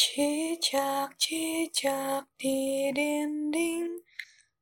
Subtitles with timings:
[0.00, 4.00] Cicak, cicak di dinding,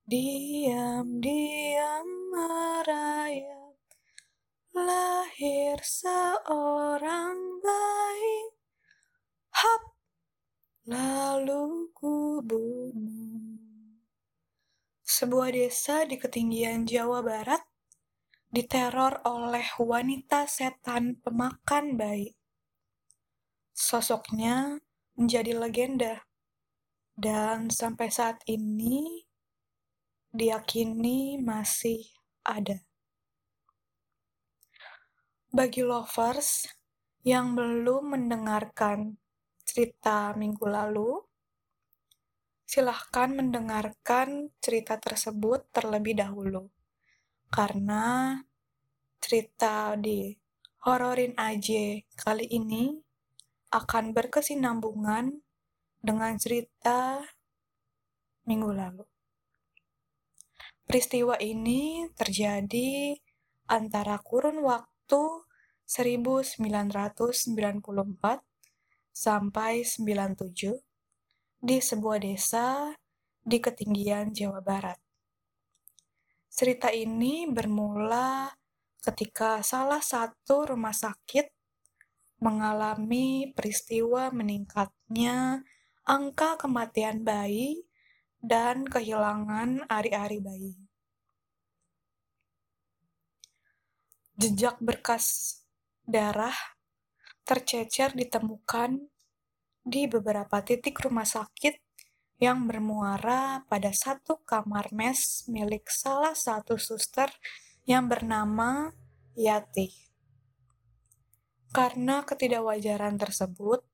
[0.02, 3.78] diam-diam merayap.
[4.74, 8.38] Lahir seorang bayi,
[9.54, 9.94] hap,
[10.90, 13.62] lalu ku bunuh.
[15.06, 17.62] Sebuah desa di ketinggian Jawa Barat
[18.50, 22.34] diteror oleh wanita setan pemakan bayi.
[23.70, 24.82] Sosoknya
[25.18, 26.22] menjadi legenda,
[27.18, 29.26] dan sampai saat ini
[30.30, 32.06] diyakini masih
[32.46, 32.78] ada.
[35.50, 36.70] Bagi lovers
[37.26, 39.18] yang belum mendengarkan
[39.66, 41.18] cerita minggu lalu,
[42.62, 46.70] silahkan mendengarkan cerita tersebut terlebih dahulu.
[47.50, 48.38] Karena
[49.18, 50.30] cerita di
[50.86, 53.07] Hororin AJ kali ini
[53.68, 55.44] akan berkesinambungan
[56.00, 57.20] dengan cerita
[58.48, 59.04] minggu lalu.
[60.88, 63.12] Peristiwa ini terjadi
[63.68, 65.40] antara kurun waktu waktu
[65.88, 68.44] 1994
[69.08, 70.76] sampai 97
[71.64, 72.92] di sebuah desa
[73.40, 75.00] di ketinggian Jawa Barat.
[76.52, 78.52] Cerita ini bermula
[79.00, 81.48] ketika salah satu rumah sakit
[82.38, 85.66] mengalami peristiwa meningkatnya
[86.06, 87.84] angka kematian bayi
[88.38, 90.74] dan kehilangan ari-ari bayi.
[94.38, 95.58] Jejak berkas
[96.06, 96.54] darah
[97.42, 99.10] tercecer ditemukan
[99.82, 101.74] di beberapa titik rumah sakit
[102.38, 107.26] yang bermuara pada satu kamar mes milik salah satu suster
[107.82, 108.94] yang bernama
[109.34, 110.07] Yati.
[111.68, 113.84] Karena ketidakwajaran tersebut,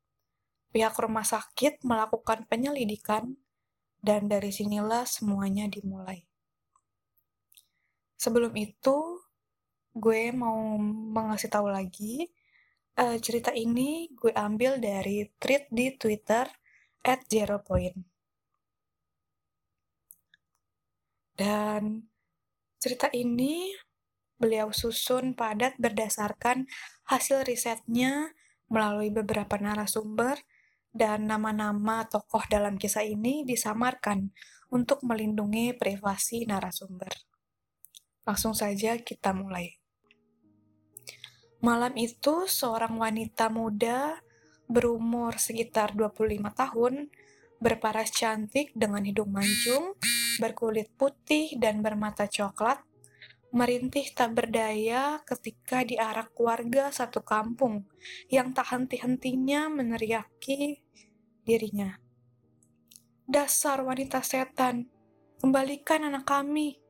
[0.71, 3.39] pihak rumah sakit melakukan penyelidikan
[3.99, 6.23] dan dari sinilah semuanya dimulai.
[8.19, 9.23] Sebelum itu,
[9.95, 10.75] gue mau
[11.15, 12.27] mengasih tahu lagi
[12.99, 16.47] uh, cerita ini gue ambil dari tweet di Twitter
[17.07, 17.99] at zero point.
[21.35, 21.99] Dan
[22.79, 23.75] cerita ini
[24.39, 26.67] beliau susun padat berdasarkan
[27.07, 28.35] hasil risetnya
[28.69, 30.41] melalui beberapa narasumber
[30.95, 34.31] dan nama-nama tokoh dalam kisah ini disamarkan
[34.71, 37.11] untuk melindungi privasi narasumber.
[38.25, 39.79] Langsung saja kita mulai.
[41.65, 44.21] Malam itu, seorang wanita muda
[44.69, 47.09] berumur sekitar 25 tahun,
[47.61, 49.97] berparas cantik dengan hidung mancung,
[50.41, 52.85] berkulit putih dan bermata coklat,
[53.55, 57.87] merintih tak berdaya ketika diarak warga satu kampung
[58.27, 60.83] yang tak henti-hentinya meneriaki
[61.47, 61.95] dirinya.
[63.31, 64.91] Dasar wanita setan,
[65.39, 66.83] kembalikan anak kami.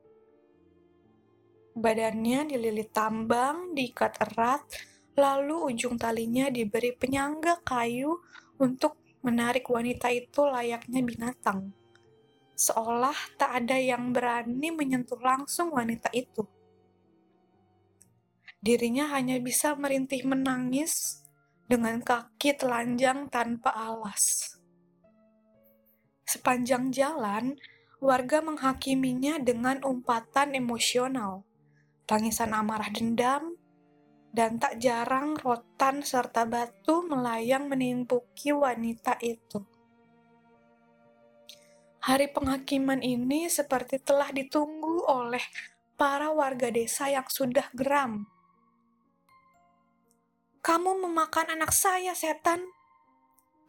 [1.77, 4.65] Badannya dililit tambang, diikat erat,
[5.13, 8.25] lalu ujung talinya diberi penyangga kayu
[8.57, 11.69] untuk menarik wanita itu layaknya binatang.
[12.57, 16.54] Seolah tak ada yang berani menyentuh langsung wanita itu.
[18.65, 21.21] Dirinya hanya bisa merintih menangis
[21.69, 24.57] dengan kaki telanjang tanpa alas.
[26.25, 27.61] Sepanjang jalan,
[28.01, 31.45] warga menghakiminya dengan umpatan emosional
[32.05, 33.57] tangisan amarah dendam,
[34.29, 39.65] dan tak jarang rotan serta batu melayang menimpuki wanita itu.
[42.05, 45.41] Hari penghakiman ini seperti telah ditunggu oleh
[45.97, 48.29] para warga desa yang sudah geram.
[50.65, 52.65] Kamu memakan anak saya, setan!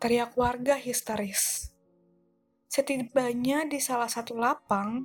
[0.01, 1.69] Teriak warga histeris.
[2.73, 5.05] Setibanya di salah satu lapang,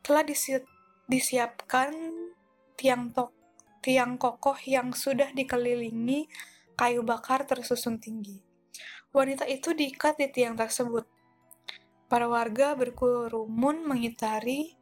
[0.00, 0.56] telah disi
[1.04, 1.92] disiapkan
[2.80, 3.28] tiang, tok,
[3.84, 6.32] tiang kokoh yang sudah dikelilingi
[6.72, 8.40] kayu bakar tersusun tinggi.
[9.12, 11.04] Wanita itu diikat di tiang tersebut.
[12.08, 14.80] Para warga berkerumun mengitari,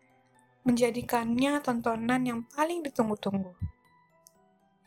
[0.63, 3.51] menjadikannya tontonan yang paling ditunggu-tunggu.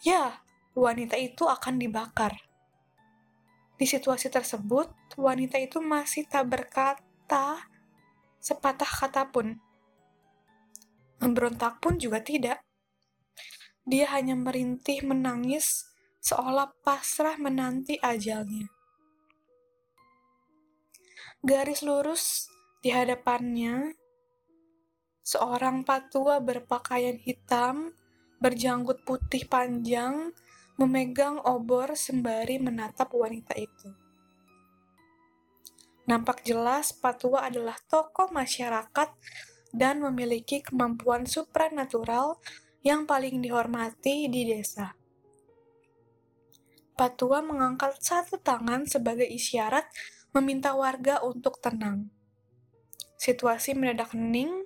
[0.08, 0.40] Ya,
[0.78, 2.36] wanita itu akan dibakar.
[3.80, 7.64] Di situasi tersebut, wanita itu masih tak berkata
[8.40, 9.56] sepatah kata pun.
[11.20, 12.60] Memberontak pun juga tidak.
[13.88, 15.88] Dia hanya merintih menangis
[16.20, 18.68] seolah pasrah menanti ajalnya.
[21.40, 22.52] Garis lurus
[22.84, 23.96] di hadapannya,
[25.24, 27.96] seorang patua berpakaian hitam,
[28.44, 30.36] berjanggut putih panjang,
[30.80, 33.92] memegang obor sembari menatap wanita itu.
[36.08, 39.12] Nampak jelas Patua adalah tokoh masyarakat
[39.76, 42.40] dan memiliki kemampuan supranatural
[42.80, 44.96] yang paling dihormati di desa.
[46.96, 49.84] Patua mengangkat satu tangan sebagai isyarat
[50.32, 52.08] meminta warga untuk tenang.
[53.20, 54.64] Situasi mendadak hening,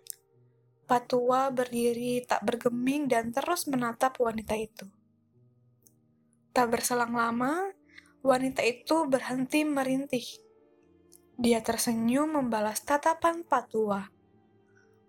[0.85, 4.85] Patua berdiri tak bergeming dan terus menatap wanita itu.
[6.53, 7.73] Tak berselang lama,
[8.21, 10.23] wanita itu berhenti merintih
[11.33, 14.05] dia tersenyum membalas tatapan Patua.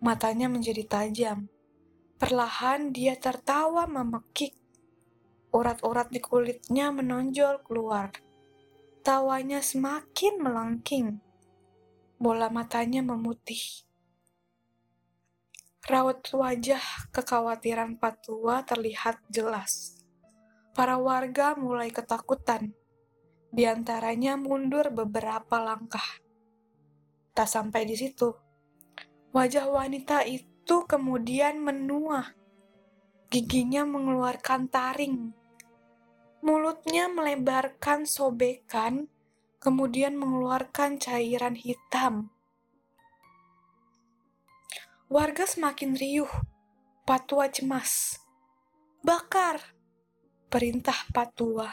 [0.00, 1.52] Matanya menjadi tajam.
[2.16, 4.56] Perlahan dia tertawa memekik.
[5.52, 8.08] Urat-urat di kulitnya menonjol keluar.
[9.04, 11.20] Tawanya semakin melengking.
[12.16, 13.84] Bola matanya memutih.
[15.84, 16.80] Raut wajah
[17.12, 20.00] kekhawatiran Patua terlihat jelas.
[20.74, 22.74] Para warga mulai ketakutan
[23.54, 26.02] di antaranya mundur beberapa langkah.
[27.30, 28.34] Tak sampai di situ,
[29.30, 32.34] wajah wanita itu kemudian menua.
[33.30, 35.30] Giginya mengeluarkan taring.
[36.42, 39.06] Mulutnya melebarkan sobekan,
[39.62, 42.34] kemudian mengeluarkan cairan hitam.
[45.06, 46.30] Warga semakin riuh.
[47.06, 48.18] Patua cemas.
[49.06, 49.73] Bakar!
[50.54, 51.66] Perintah Patua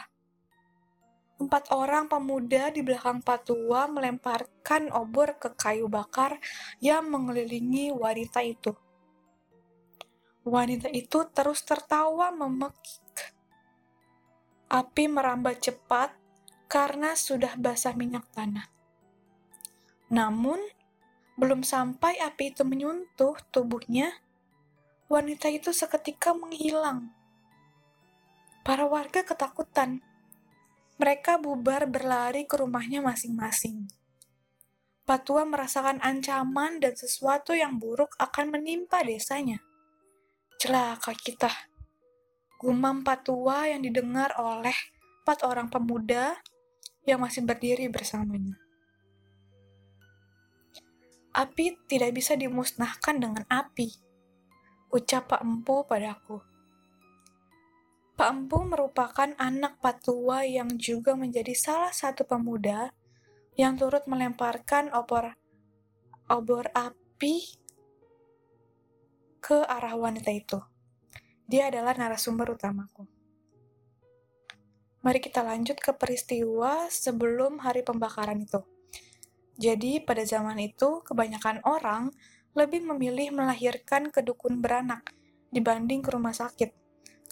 [1.38, 6.42] Empat orang pemuda di belakang patua melemparkan obor ke kayu bakar
[6.82, 8.74] yang mengelilingi wanita itu.
[10.42, 13.06] Wanita itu terus tertawa memekik.
[14.66, 16.18] Api merambat cepat
[16.66, 18.66] karena sudah basah minyak tanah.
[20.10, 20.58] Namun,
[21.38, 24.10] belum sampai api itu menyentuh tubuhnya,
[25.06, 27.21] wanita itu seketika menghilang.
[28.62, 30.06] Para warga ketakutan
[30.94, 33.90] mereka bubar berlari ke rumahnya masing-masing.
[35.02, 39.58] Patua merasakan ancaman dan sesuatu yang buruk akan menimpa desanya.
[40.62, 41.50] Celaka kita.
[42.62, 44.78] Gumam Patua yang didengar oleh
[45.26, 46.38] empat orang pemuda
[47.02, 48.54] yang masih berdiri bersamanya.
[51.34, 53.90] Api tidak bisa dimusnahkan dengan api,
[54.94, 56.51] ucap Pak Empu padaku.
[58.22, 62.94] Pak Empu merupakan anak patua yang juga menjadi salah satu pemuda
[63.58, 65.34] yang turut melemparkan obor
[66.30, 67.58] obor api
[69.42, 70.54] ke arah wanita itu.
[71.50, 73.10] Dia adalah narasumber utamaku.
[75.02, 78.62] Mari kita lanjut ke peristiwa sebelum hari pembakaran itu.
[79.58, 82.14] Jadi, pada zaman itu, kebanyakan orang
[82.54, 85.10] lebih memilih melahirkan ke dukun beranak
[85.50, 86.81] dibanding ke rumah sakit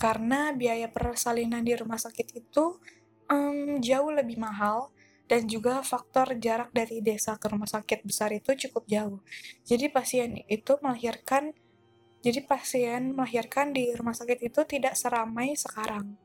[0.01, 2.81] karena biaya persalinan di rumah sakit itu
[3.29, 4.89] um, jauh lebih mahal
[5.29, 9.21] dan juga faktor jarak dari desa ke rumah sakit besar itu cukup jauh.
[9.63, 11.53] Jadi pasien itu melahirkan
[12.21, 16.17] jadi pasien melahirkan di rumah sakit itu tidak seramai sekarang.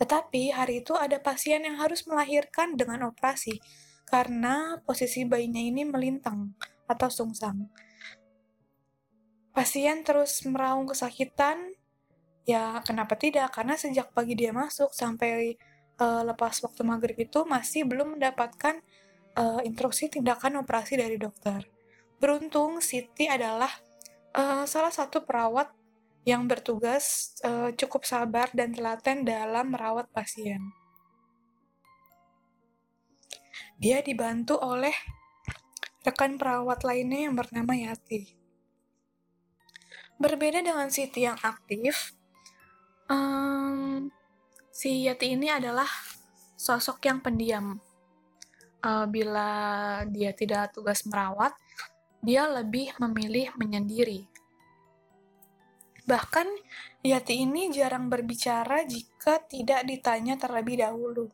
[0.00, 3.60] Tetapi hari itu ada pasien yang harus melahirkan dengan operasi
[4.08, 6.56] karena posisi bayinya ini melintang
[6.88, 7.68] atau sungsang.
[9.54, 11.76] Pasien terus meraung kesakitan
[12.50, 13.54] Ya, kenapa tidak?
[13.54, 15.54] Karena sejak pagi dia masuk sampai
[16.02, 18.82] uh, lepas waktu maghrib itu masih belum mendapatkan
[19.38, 21.62] uh, instruksi tindakan operasi dari dokter.
[22.18, 23.70] Beruntung Siti adalah
[24.34, 25.70] uh, salah satu perawat
[26.26, 30.58] yang bertugas uh, cukup sabar dan telaten dalam merawat pasien.
[33.80, 34.92] Dia dibantu oleh
[36.04, 38.36] rekan perawat lainnya yang bernama Yati.
[40.20, 42.12] Berbeda dengan Siti yang aktif,
[43.10, 44.06] Um,
[44.70, 45.90] si Yati ini adalah
[46.54, 47.82] sosok yang pendiam.
[48.80, 49.50] Uh, bila
[50.06, 51.50] dia tidak tugas merawat,
[52.22, 54.30] dia lebih memilih menyendiri.
[56.06, 56.46] Bahkan,
[57.02, 61.26] Yati ini jarang berbicara jika tidak ditanya terlebih dahulu.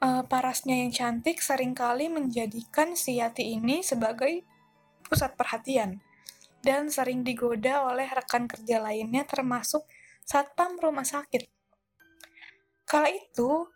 [0.00, 4.46] Uh, parasnya yang cantik sering kali menjadikan si Yati ini sebagai
[5.04, 6.00] pusat perhatian
[6.60, 9.84] dan sering digoda oleh rekan kerja lainnya termasuk
[10.24, 11.48] satpam rumah sakit.
[12.84, 13.70] Kala itu,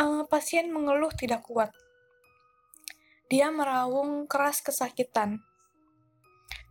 [0.00, 1.70] uh, pasien mengeluh tidak kuat.
[3.30, 5.40] Dia meraung keras kesakitan.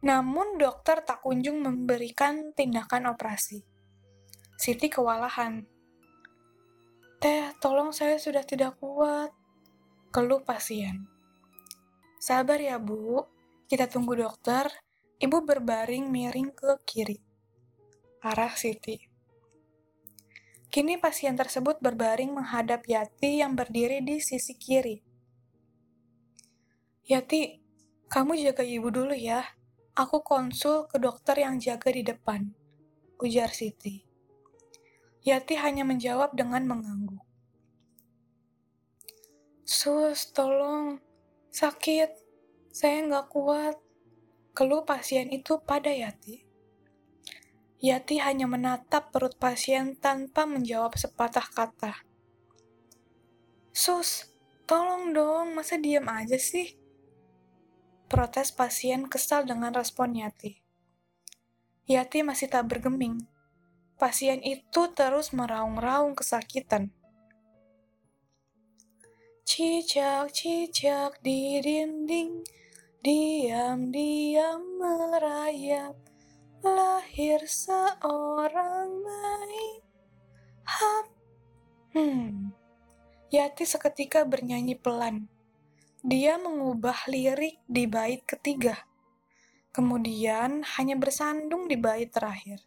[0.04, 3.64] Namun dokter tak kunjung memberikan tindakan operasi.
[4.60, 5.64] Siti kewalahan.
[7.24, 9.32] Teh, tolong saya sudah tidak kuat.
[10.12, 11.08] Keluh pasien.
[12.20, 13.24] Sabar ya bu,
[13.68, 14.68] kita tunggu dokter
[15.22, 17.22] Ibu berbaring miring ke kiri,
[18.24, 18.98] arah Siti.
[20.74, 24.98] Kini pasien tersebut berbaring menghadap Yati yang berdiri di sisi kiri.
[27.06, 27.62] Yati,
[28.10, 29.46] kamu jaga ibu dulu ya.
[29.94, 32.50] Aku konsul ke dokter yang jaga di depan,
[33.22, 34.02] ujar Siti.
[35.22, 37.22] Yati hanya menjawab dengan mengangguk.
[39.64, 41.00] Sus, tolong.
[41.54, 42.12] Sakit.
[42.74, 43.78] Saya nggak kuat.
[44.54, 46.46] Keluh pasien itu pada Yati.
[47.82, 52.06] Yati hanya menatap perut pasien tanpa menjawab sepatah kata.
[53.74, 54.30] Sus,
[54.70, 56.78] tolong dong, masa diam aja sih?
[58.06, 60.62] Protes pasien kesal dengan respon Yati.
[61.90, 63.26] Yati masih tak bergeming.
[63.98, 66.94] Pasien itu terus meraung-raung kesakitan.
[69.50, 72.46] Cicak, cicak di dinding,
[73.04, 76.00] diam-diam merayap,
[76.64, 79.72] lahir seorang bayi.
[80.64, 81.06] Hap.
[81.92, 82.56] Hmm.
[83.28, 85.28] Yati seketika bernyanyi pelan.
[86.00, 88.88] Dia mengubah lirik di bait ketiga.
[89.76, 92.64] Kemudian hanya bersandung di bait terakhir.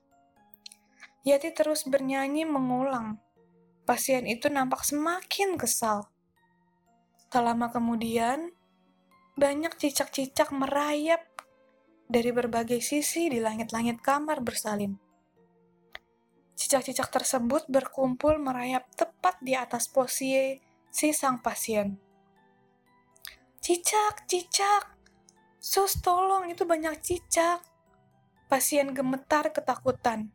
[1.24, 3.16] Yati terus bernyanyi mengulang.
[3.88, 6.12] Pasien itu nampak semakin kesal.
[7.32, 8.52] Tak lama kemudian,
[9.36, 11.20] banyak cicak-cicak merayap
[12.08, 14.96] dari berbagai sisi di langit-langit kamar bersalin.
[16.56, 20.56] Cicak-cicak tersebut berkumpul merayap tepat di atas posisi
[20.88, 22.00] si sang pasien.
[23.60, 24.96] Cicak, cicak,
[25.60, 27.60] sus tolong itu banyak cicak.
[28.48, 30.32] Pasien gemetar ketakutan.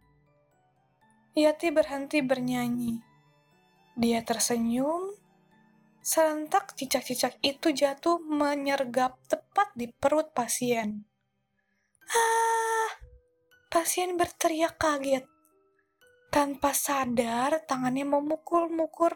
[1.34, 3.02] Yati berhenti bernyanyi.
[3.98, 5.11] Dia tersenyum
[6.02, 11.06] Serentak cicak-cicak itu jatuh menyergap tepat di perut pasien.
[12.10, 12.90] Ah!
[13.70, 15.30] Pasien berteriak kaget.
[16.34, 19.14] Tanpa sadar, tangannya memukul-mukul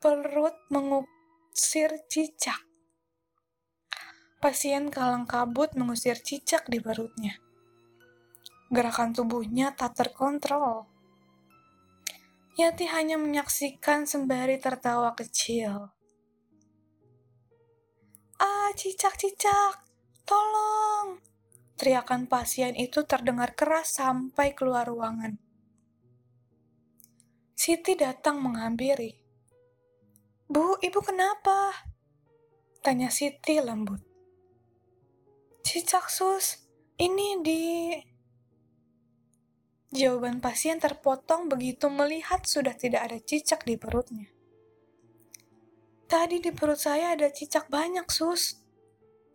[0.00, 2.64] perut mengusir cicak.
[4.40, 7.36] Pasien kalang kabut mengusir cicak di perutnya.
[8.72, 10.88] Gerakan tubuhnya tak terkontrol.
[12.58, 15.94] Yati hanya menyaksikan sembari tertawa kecil.
[18.40, 19.86] Ah, cicak-cicak,
[20.26, 21.22] tolong!
[21.78, 25.38] Teriakan pasien itu terdengar keras sampai keluar ruangan.
[27.54, 29.14] Siti datang menghampiri.
[30.50, 31.70] Bu, ibu kenapa?
[32.82, 34.02] Tanya Siti lembut.
[35.62, 36.66] Cicak sus,
[36.98, 37.62] ini di
[39.90, 44.30] Jawaban pasien terpotong begitu melihat sudah tidak ada cicak di perutnya.
[46.06, 48.58] Tadi di perut saya ada cicak banyak, sus.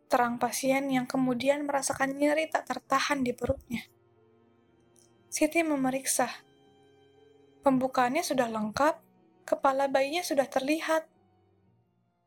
[0.07, 3.83] Terang pasien yang kemudian merasakan nyeri tak tertahan di perutnya.
[5.27, 6.31] Siti memeriksa.
[7.63, 8.95] Pembukaannya sudah lengkap,
[9.43, 11.03] kepala bayinya sudah terlihat.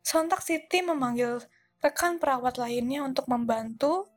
[0.04, 1.40] Sontak Siti memanggil
[1.80, 4.08] rekan perawat lainnya untuk membantu,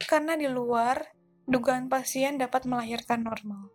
[0.00, 1.04] karena di luar
[1.46, 3.70] dugaan pasien dapat melahirkan normal.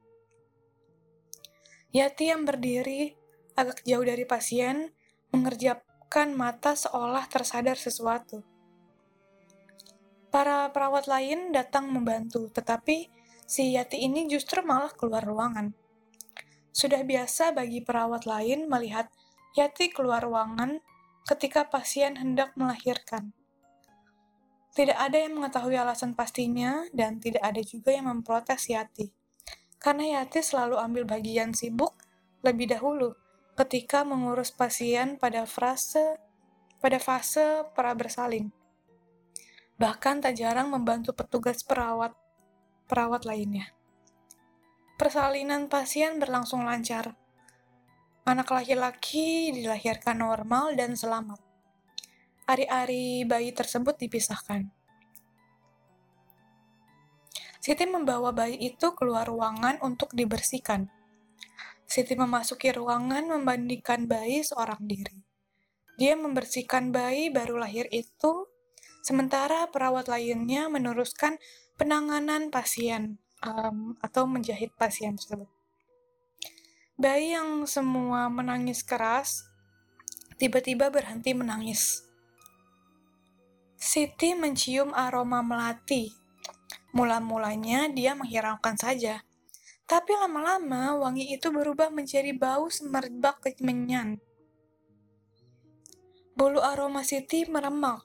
[1.96, 3.16] Yati yang berdiri
[3.58, 4.92] agak jauh dari pasien
[5.34, 8.44] mengerjapkan mata seolah tersadar sesuatu.
[10.28, 13.10] Para perawat lain datang membantu, tetapi
[13.48, 15.72] si Yati ini justru malah keluar ruangan.
[16.76, 19.10] Sudah biasa bagi perawat lain melihat
[19.58, 20.78] Yati keluar ruangan
[21.26, 23.34] ketika pasien hendak melahirkan.
[24.78, 29.10] Tidak ada yang mengetahui alasan pastinya, dan tidak ada juga yang memprotes Yati.
[29.82, 31.98] Karena Yati selalu ambil bagian sibuk
[32.46, 33.18] lebih dahulu
[33.58, 36.22] ketika mengurus pasien pada fase
[36.78, 38.54] pada fase pra bersalin.
[39.82, 42.14] Bahkan tak jarang membantu petugas perawat
[42.86, 43.74] perawat lainnya.
[45.02, 47.18] Persalinan pasien berlangsung lancar.
[48.30, 51.47] Anak laki-laki dilahirkan normal dan selamat
[52.48, 54.72] ari-ari bayi tersebut dipisahkan.
[57.60, 60.88] Siti membawa bayi itu keluar ruangan untuk dibersihkan.
[61.84, 65.20] Siti memasuki ruangan membandingkan bayi seorang diri.
[66.00, 68.48] Dia membersihkan bayi baru lahir itu,
[69.04, 71.36] sementara perawat lainnya meneruskan
[71.76, 75.52] penanganan pasien um, atau menjahit pasien tersebut.
[76.96, 79.44] Bayi yang semua menangis keras
[80.40, 82.07] tiba-tiba berhenti menangis.
[83.78, 86.10] Siti mencium aroma melati.
[86.98, 89.22] Mula-mulanya dia menghiraukan saja.
[89.86, 94.18] Tapi lama-lama wangi itu berubah menjadi bau semerbak kemenyan.
[96.34, 98.02] Bulu aroma Siti meremak.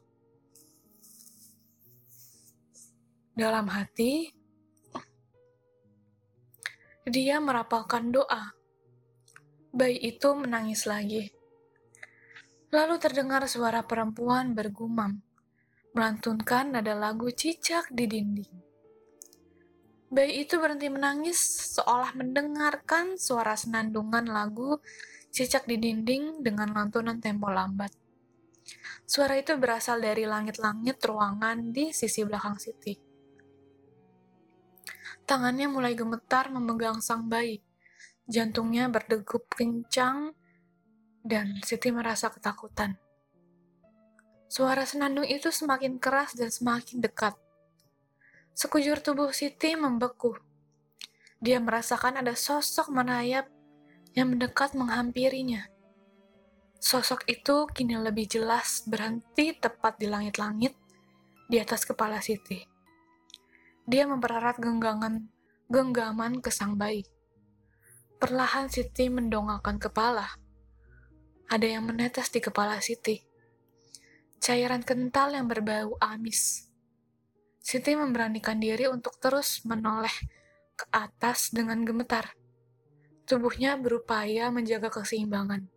[3.33, 4.29] Dalam hati,
[7.09, 8.52] dia merapalkan doa.
[9.73, 11.33] Bayi itu menangis lagi.
[12.69, 15.25] Lalu terdengar suara perempuan bergumam,
[15.93, 18.53] melantunkan nada lagu cicak di dinding.
[20.13, 21.41] Bayi itu berhenti menangis
[21.73, 24.77] seolah mendengarkan suara senandungan lagu
[25.33, 27.93] cicak di dinding dengan lantunan tempo lambat.
[29.09, 32.93] Suara itu berasal dari langit-langit ruangan di sisi belakang Siti.
[35.25, 37.61] Tangannya mulai gemetar memegang sang bayi.
[38.29, 40.37] Jantungnya berdegup kencang
[41.25, 43.01] dan Siti merasa ketakutan.
[44.53, 47.33] Suara senandung itu semakin keras dan semakin dekat.
[48.53, 50.37] Sekujur tubuh Siti membeku.
[51.41, 53.49] Dia merasakan ada sosok merayap
[54.13, 55.73] yang mendekat menghampirinya.
[56.77, 60.77] Sosok itu kini lebih jelas berhenti tepat di langit-langit
[61.49, 62.61] di atas kepala Siti.
[63.89, 65.33] Dia mempererat genggaman
[65.73, 67.09] genggaman ke sang bayi.
[68.21, 70.37] Perlahan Siti mendongakkan kepala
[71.49, 73.32] ada yang menetes di kepala Siti.
[74.43, 76.67] Cairan kental yang berbau amis.
[77.63, 80.11] Siti memberanikan diri untuk terus menoleh
[80.75, 82.35] ke atas dengan gemetar.
[83.23, 85.71] Tubuhnya berupaya menjaga keseimbangan.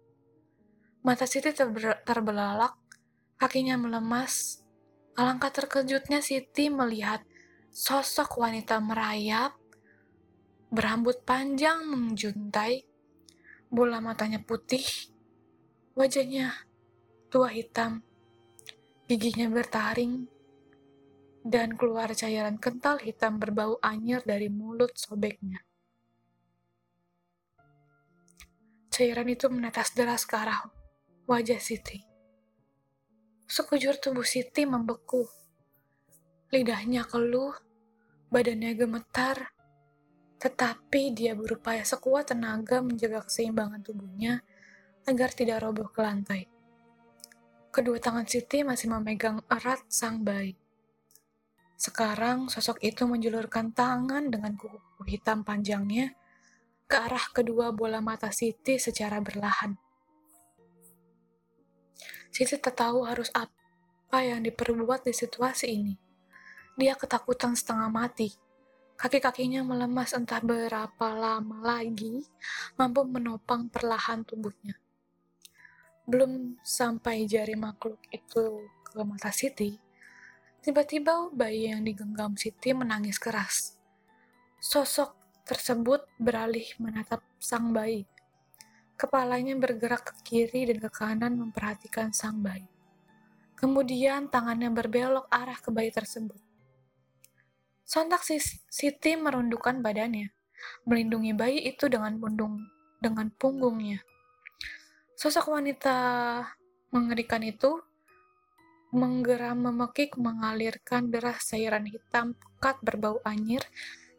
[1.05, 2.73] Mata Siti terber terbelalak,
[3.37, 4.65] kakinya melemas.
[5.13, 7.21] Alangkah terkejutnya Siti melihat
[7.69, 9.53] sosok wanita merayap,
[10.73, 12.81] berambut panjang menjuntai,
[13.69, 15.13] bola matanya putih,
[15.95, 16.51] Wajahnya
[17.31, 18.03] tua hitam,
[19.05, 20.25] giginya bertaring,
[21.45, 25.61] dan keluar cairan kental hitam berbau anyir dari mulut sobeknya.
[28.89, 30.65] Cairan itu menetes deras ke arah
[31.29, 32.01] wajah Siti.
[33.45, 35.21] Sekujur tubuh Siti membeku.
[36.49, 37.53] Lidahnya keluh,
[38.33, 39.53] badannya gemetar,
[40.41, 44.41] tetapi dia berupaya sekuat tenaga menjaga keseimbangan tubuhnya
[45.05, 46.54] agar tidak roboh ke lantai.
[47.75, 50.55] Kedua tangan Siti masih memegang erat sang bayi.
[51.75, 56.15] Sekarang sosok itu menjulurkan tangan dengan kuku hitam panjangnya
[56.87, 59.75] ke arah kedua bola mata Siti secara berlahan.
[62.31, 65.99] Siti tak tahu harus apa yang diperbuat di situasi ini.
[66.79, 68.31] Dia ketakutan setengah mati.
[68.95, 72.23] Kaki-kakinya melemas entah berapa lama lagi
[72.79, 74.79] mampu menopang perlahan tubuhnya
[76.05, 79.77] belum sampai jari makhluk itu ke mata Siti,
[80.61, 83.77] tiba-tiba bayi yang digenggam Siti menangis keras.
[84.61, 85.13] Sosok
[85.45, 88.05] tersebut beralih menatap sang bayi.
[88.95, 92.65] Kepalanya bergerak ke kiri dan ke kanan memperhatikan sang bayi.
[93.59, 96.39] Kemudian tangannya berbelok arah ke bayi tersebut.
[97.85, 100.33] Sontak Siti merundukkan badannya,
[100.89, 102.65] melindungi bayi itu dengan pundung
[102.97, 104.01] dengan punggungnya.
[105.15, 105.95] Sosok wanita
[106.91, 107.79] mengerikan itu
[108.91, 113.63] menggeram memekik mengalirkan deras cairan hitam pekat berbau anyir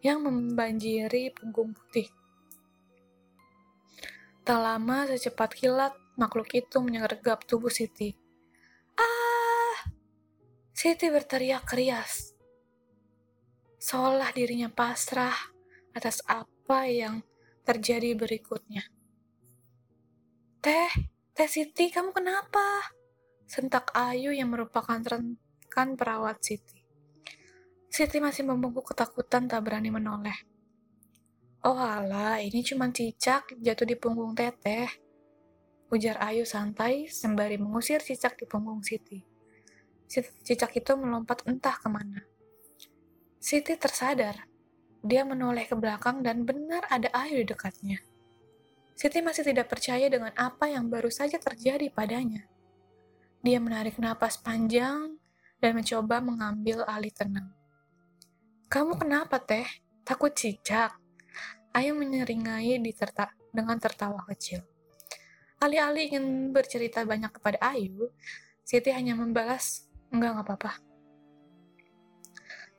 [0.00, 2.09] yang membanjiri punggung putih.
[4.40, 8.16] Tak lama secepat kilat, makhluk itu menyergap tubuh Siti.
[8.96, 9.90] Ah!
[10.72, 12.32] Siti berteriak krias.
[13.76, 15.35] Seolah dirinya pasrah
[15.92, 17.20] atas apa yang
[17.68, 18.95] terjadi berikutnya.
[20.66, 20.90] Teh,
[21.31, 22.90] Teh Siti, kamu kenapa?
[23.46, 26.83] Sentak Ayu yang merupakan rekan perawat Siti.
[27.87, 30.35] Siti masih membungkuk ketakutan tak berani menoleh.
[31.62, 34.90] Oh alah, ini cuma cicak jatuh di punggung teteh.
[35.94, 39.22] Ujar Ayu santai sembari mengusir cicak di punggung Siti.
[40.11, 42.26] Cicak itu melompat entah ke mana.
[43.38, 44.50] Siti tersadar.
[44.98, 48.15] Dia menoleh ke belakang dan benar ada Ayu di dekatnya.
[48.96, 52.48] Siti masih tidak percaya dengan apa yang baru saja terjadi padanya.
[53.44, 55.20] Dia menarik napas panjang
[55.61, 57.52] dan mencoba mengambil alih tenang.
[58.72, 59.68] Kamu kenapa, Teh?
[60.00, 60.96] Takut cicak?
[61.76, 64.64] Ayu menyeringai terta dengan tertawa kecil.
[65.61, 68.09] Alih-alih ingin bercerita banyak kepada Ayu,
[68.64, 70.72] Siti hanya membalas, enggak, enggak apa-apa.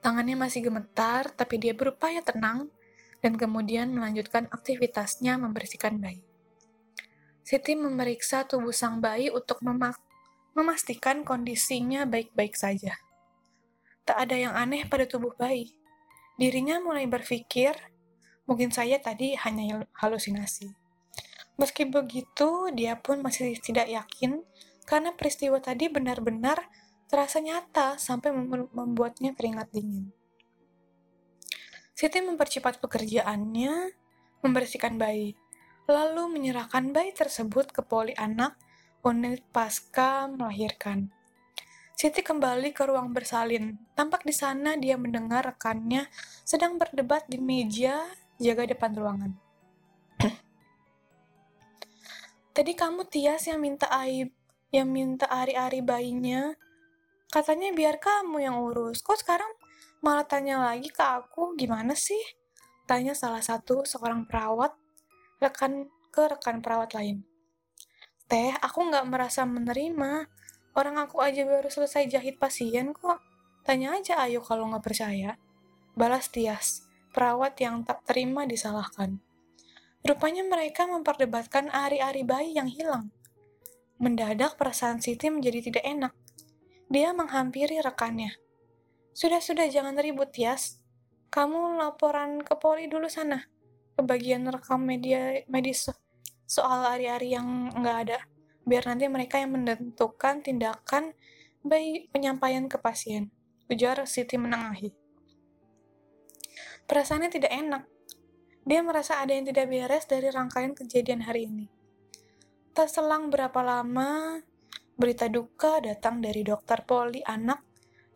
[0.01, 2.73] Tangannya masih gemetar, tapi dia berupaya tenang
[3.27, 6.23] dan kemudian melanjutkan aktivitasnya membersihkan bayi.
[7.43, 9.59] Siti memeriksa tubuh sang bayi untuk
[10.55, 12.95] memastikan kondisinya baik-baik saja.
[14.07, 15.75] Tak ada yang aneh pada tubuh bayi.
[16.39, 17.75] Dirinya mulai berpikir,
[18.47, 20.71] mungkin saya tadi hanya halusinasi.
[21.59, 24.39] Meski begitu, dia pun masih tidak yakin
[24.87, 26.63] karena peristiwa tadi benar-benar
[27.11, 28.31] terasa nyata sampai
[28.71, 30.15] membuatnya keringat dingin.
[31.97, 33.73] Siti mempercepat pekerjaannya,
[34.45, 35.33] membersihkan bayi.
[35.87, 38.59] lalu menyerahkan bayi tersebut ke poli anak
[39.07, 41.07] unit pasca melahirkan.
[41.95, 43.79] Siti kembali ke ruang bersalin.
[43.95, 46.11] Tampak di sana dia mendengar rekannya
[46.43, 48.03] sedang berdebat di meja
[48.35, 49.31] jaga depan ruangan.
[52.53, 54.35] Tadi kamu Tias yang minta aib,
[54.75, 56.51] yang minta ari-ari bayinya.
[57.31, 58.99] Katanya biar kamu yang urus.
[58.99, 59.49] Kok sekarang
[60.07, 62.23] malah tanya lagi ke aku, gimana sih?
[62.87, 64.71] Tanya salah satu seorang perawat
[65.43, 67.27] rekan ke rekan perawat lain.
[68.31, 70.31] Teh, aku nggak merasa menerima.
[70.79, 73.19] Orang aku aja baru selesai jahit pasien kok.
[73.67, 75.35] Tanya aja ayo kalau nggak percaya.
[75.99, 79.19] Balas Tias, perawat yang tak terima disalahkan.
[80.07, 83.11] Rupanya mereka memperdebatkan ari-ari bayi yang hilang.
[83.99, 86.15] Mendadak perasaan Siti menjadi tidak enak.
[86.87, 88.46] Dia menghampiri rekannya.
[89.17, 90.77] Sudah-sudah jangan ribut, Tias.
[91.33, 93.41] Kamu laporan ke poli dulu sana
[93.97, 95.89] ke bagian rekam media medis
[96.45, 98.21] soal hari-hari yang nggak ada
[98.61, 101.17] biar nanti mereka yang menentukan tindakan
[101.65, 103.33] baik penyampaian ke pasien.
[103.67, 104.93] Ujar Siti menengahi.
[106.85, 107.83] Perasaannya tidak enak.
[108.69, 111.65] Dia merasa ada yang tidak beres dari rangkaian kejadian hari ini.
[112.71, 114.39] Tak selang berapa lama
[114.93, 117.66] berita duka datang dari dokter poli anak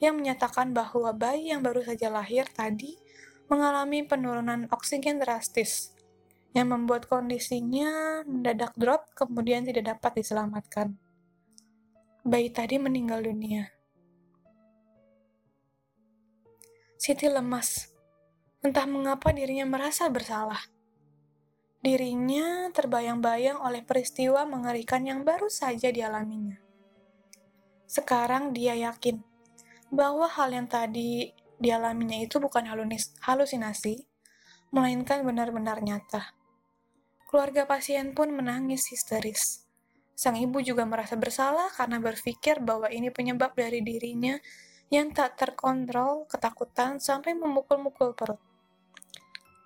[0.01, 2.97] yang menyatakan bahwa bayi yang baru saja lahir tadi
[3.47, 5.93] mengalami penurunan oksigen drastis
[6.51, 10.97] yang membuat kondisinya mendadak drop kemudian tidak dapat diselamatkan.
[12.25, 13.71] Bayi tadi meninggal dunia.
[16.97, 17.89] Siti lemas.
[18.61, 20.61] Entah mengapa dirinya merasa bersalah.
[21.81, 26.61] Dirinya terbayang-bayang oleh peristiwa mengerikan yang baru saja dialaminya.
[27.89, 29.30] Sekarang dia yakin
[29.91, 32.63] bahwa hal yang tadi dialaminya itu bukan
[33.21, 34.07] halusinasi,
[34.71, 36.31] melainkan benar-benar nyata.
[37.27, 39.67] Keluarga pasien pun menangis histeris.
[40.15, 44.39] Sang ibu juga merasa bersalah karena berpikir bahwa ini penyebab dari dirinya
[44.91, 48.39] yang tak terkontrol ketakutan sampai memukul-mukul perut.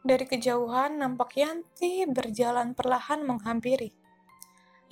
[0.05, 3.89] Dari kejauhan nampak Yanti berjalan perlahan menghampiri.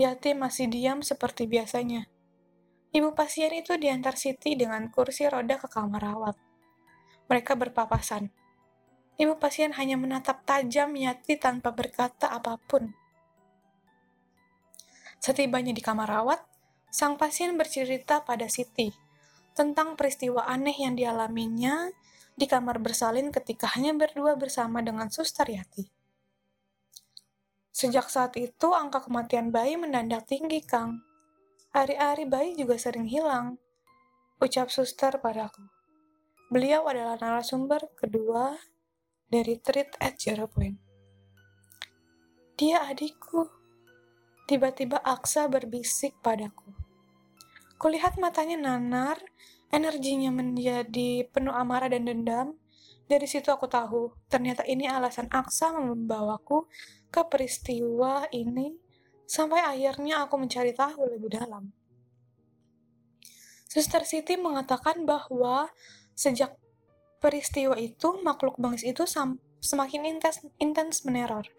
[0.01, 2.09] Yati masih diam seperti biasanya.
[2.93, 6.37] Ibu pasien itu diantar Siti dengan kursi roda ke kamar rawat.
[7.25, 8.29] Mereka berpapasan.
[9.17, 12.93] Ibu pasien hanya menatap tajam Yati tanpa berkata apa pun.
[15.17, 16.45] Setibanya di kamar rawat,
[16.93, 18.93] sang pasien bercerita pada Siti
[19.57, 21.89] tentang peristiwa aneh yang dialaminya
[22.37, 25.89] di kamar bersalin ketika hanya berdua bersama dengan suster Yati.
[27.73, 31.12] Sejak saat itu, angka kematian bayi mendadak tinggi, Kang.
[31.73, 33.57] Hari-hari bayi juga sering hilang,
[34.37, 35.65] ucap suster padaku.
[36.53, 38.61] Beliau adalah narasumber kedua
[39.25, 40.77] dari Treat at Zero Point.
[42.53, 43.49] Dia adikku.
[44.45, 46.77] Tiba-tiba Aksa berbisik padaku.
[47.81, 49.17] Kulihat matanya nanar,
[49.73, 52.53] energinya menjadi penuh amarah dan dendam.
[53.09, 56.69] Dari situ aku tahu, ternyata ini alasan Aksa membawaku
[57.09, 58.82] ke peristiwa ini
[59.33, 61.73] sampai akhirnya aku mencari tahu lebih dalam.
[63.65, 65.73] Suster Siti mengatakan bahwa
[66.13, 66.53] Sejak
[67.17, 69.01] peristiwa itu, makhluk bangis itu
[69.59, 71.49] semakin intens, intens meneror.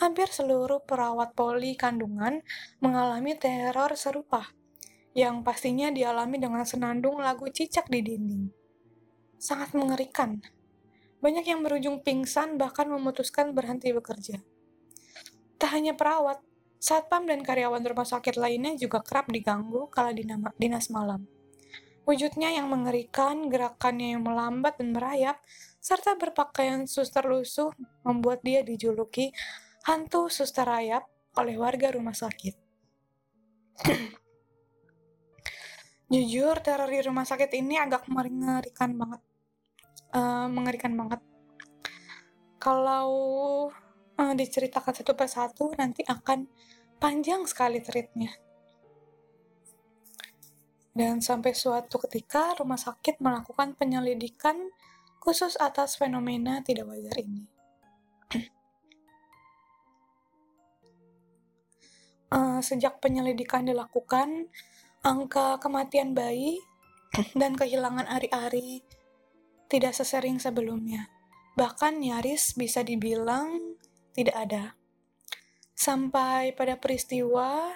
[0.00, 2.40] Hampir seluruh perawat poli kandungan
[2.80, 4.48] mengalami teror serupa,
[5.12, 8.44] yang pastinya dialami dengan senandung lagu cicak di dinding.
[9.36, 10.40] Sangat mengerikan.
[11.18, 14.38] Banyak yang berujung pingsan bahkan memutuskan berhenti bekerja.
[15.58, 16.38] Tak hanya perawat,
[16.78, 20.14] satpam dan karyawan rumah sakit lainnya juga kerap diganggu kala
[20.56, 21.26] dinas malam.
[22.08, 25.36] Wujudnya yang mengerikan, gerakannya yang melambat dan merayap,
[25.76, 27.68] serta berpakaian suster lusuh
[28.00, 29.28] membuat dia dijuluki
[29.84, 31.04] hantu suster rayap
[31.36, 32.56] oleh warga rumah sakit.
[36.12, 39.20] Jujur, teror di rumah sakit ini agak mengerikan banget.
[40.08, 41.20] Uh, mengerikan banget.
[42.56, 43.06] Kalau
[44.16, 46.48] uh, diceritakan satu persatu, nanti akan
[46.98, 48.34] panjang sekali ceritanya.
[50.98, 54.58] Dan sampai suatu ketika rumah sakit melakukan penyelidikan
[55.22, 57.46] khusus atas fenomena tidak wajar ini.
[62.34, 64.50] uh, sejak penyelidikan dilakukan,
[65.06, 66.58] angka kematian bayi
[67.40, 68.82] dan kehilangan ari-ari
[69.68, 71.12] tidak sesering sebelumnya.
[71.54, 73.76] Bahkan nyaris bisa dibilang
[74.16, 74.77] tidak ada.
[75.78, 77.70] Sampai pada peristiwa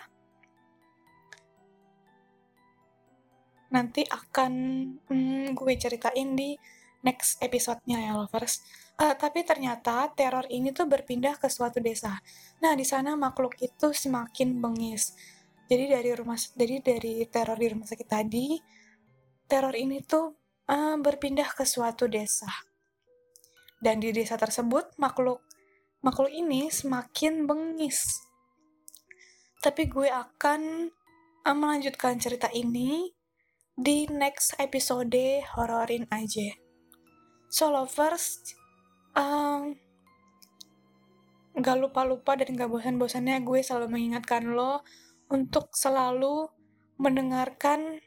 [3.71, 4.53] nanti akan
[5.07, 6.59] hmm, gue ceritain di
[7.07, 8.59] next episode-nya ya lovers.
[8.99, 12.19] Uh, tapi ternyata teror ini tuh berpindah ke suatu desa.
[12.59, 15.15] Nah, di sana makhluk itu semakin bengis.
[15.71, 18.59] Jadi dari rumah jadi dari teror di rumah sakit tadi,
[19.47, 20.37] teror ini tuh
[20.69, 22.51] uh, berpindah ke suatu desa.
[23.83, 25.43] Dan di desa tersebut makhluk
[26.03, 28.23] makhluk ini semakin bengis.
[29.63, 30.91] Tapi gue akan
[31.47, 33.15] uh, melanjutkan cerita ini
[33.73, 35.15] di next episode
[35.55, 36.59] hororin aja.
[37.49, 38.43] So lovers,
[39.15, 39.79] um,
[41.55, 44.83] gak lupa-lupa dan gak bosan-bosannya gue selalu mengingatkan lo
[45.31, 46.51] untuk selalu
[46.99, 48.03] mendengarkan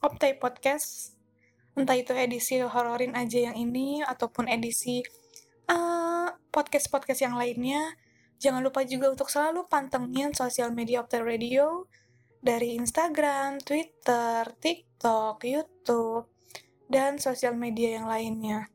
[0.00, 1.12] Optai Podcast,
[1.76, 5.04] entah itu edisi hororin aja yang ini, ataupun edisi
[5.70, 7.94] uh, podcast-podcast yang lainnya.
[8.42, 11.86] Jangan lupa juga untuk selalu pantengin sosial media Optai Radio
[12.40, 16.26] dari Instagram, Twitter, TikTok, YouTube,
[16.88, 18.66] dan sosial media yang lainnya.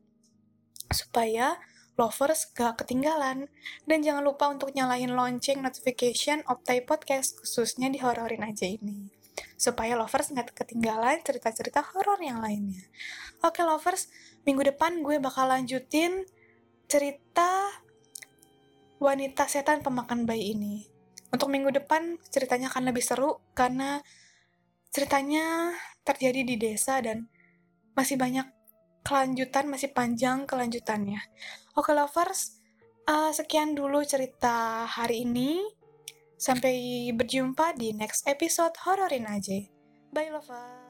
[0.88, 1.58] Supaya
[1.98, 3.50] lovers gak ketinggalan.
[3.84, 9.12] Dan jangan lupa untuk nyalain lonceng notification Optai Podcast, khususnya di hororin aja ini
[9.56, 12.84] supaya lovers nggak ketinggalan cerita-cerita horor yang lainnya.
[13.44, 14.08] Oke lovers,
[14.48, 16.24] minggu depan gue bakal lanjutin
[16.86, 17.70] cerita
[19.02, 20.86] wanita setan pemakan bayi ini.
[21.34, 24.00] Untuk minggu depan ceritanya akan lebih seru karena
[24.94, 25.74] ceritanya
[26.06, 27.28] terjadi di desa dan
[27.98, 28.46] masih banyak
[29.02, 31.20] kelanjutan, masih panjang kelanjutannya.
[31.76, 32.62] Oke lovers,
[33.10, 35.60] uh, sekian dulu cerita hari ini.
[36.36, 39.56] Sampai berjumpa di next episode Hororin aja.
[40.12, 40.85] Bye lovers.